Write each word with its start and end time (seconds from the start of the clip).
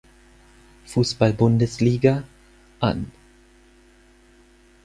Fußball-Bundesliga, 0.87 2.23
an. 2.79 3.11